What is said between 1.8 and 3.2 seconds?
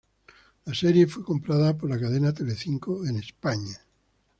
la cadena Telecinco en